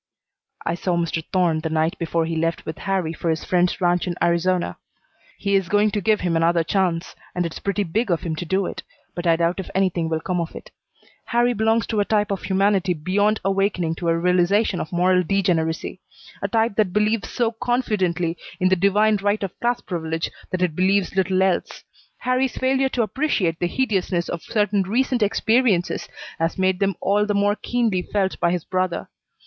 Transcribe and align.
"I 0.65 0.73
saw 0.73 0.97
Mr. 0.97 1.23
Thorne 1.31 1.59
the 1.59 1.69
night 1.69 1.95
before 1.99 2.25
he 2.25 2.35
left 2.35 2.65
with 2.65 2.79
Harrie 2.79 3.13
for 3.13 3.29
his 3.29 3.43
friend's 3.43 3.79
ranch 3.79 4.07
in 4.07 4.15
Arizona. 4.19 4.77
He 5.37 5.53
is 5.53 5.69
going 5.69 5.91
to 5.91 6.01
give 6.01 6.21
him 6.21 6.35
another 6.35 6.63
chance, 6.63 7.15
and 7.35 7.45
it's 7.45 7.59
pretty 7.59 7.83
big 7.83 8.09
of 8.09 8.21
him 8.21 8.35
to 8.37 8.43
do 8.45 8.65
it, 8.65 8.81
but 9.13 9.27
I 9.27 9.35
doubt 9.35 9.59
if 9.59 9.69
anything 9.75 10.09
will 10.09 10.19
come 10.19 10.41
of 10.41 10.55
it. 10.55 10.71
Harrie 11.25 11.53
belongs 11.53 11.85
to 11.85 11.99
a 11.99 12.03
type 12.05 12.31
of 12.31 12.41
humanity 12.41 12.95
beyond 12.95 13.41
awakening 13.45 13.93
to 13.97 14.07
a 14.09 14.17
realization 14.17 14.79
of 14.79 14.91
moral 14.91 15.21
degeneracy; 15.21 15.99
a 16.41 16.47
type 16.47 16.77
that 16.77 16.93
believes 16.93 17.29
so 17.29 17.51
confidently 17.51 18.37
in 18.59 18.69
the 18.69 18.75
divine 18.75 19.17
right 19.17 19.43
of 19.43 19.55
class 19.59 19.81
privilege 19.81 20.31
that 20.49 20.63
it 20.63 20.75
believes 20.75 21.15
little 21.15 21.43
else. 21.43 21.83
Harrie's 22.23 22.57
failure 22.57 22.89
to 22.89 23.03
appreciate 23.03 23.59
the 23.59 23.67
hideousness 23.67 24.29
of 24.29 24.41
certain 24.41 24.81
recent 24.81 25.21
experiences 25.21 26.09
has 26.39 26.57
made 26.57 26.79
them 26.79 26.95
all 27.01 27.23
the 27.27 27.35
more 27.35 27.55
keenly 27.55 28.01
felt 28.01 28.39
by 28.39 28.49
his 28.49 28.65
brother. 28.65 29.07